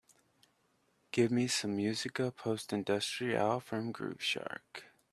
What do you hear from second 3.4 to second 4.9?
from Groove Shark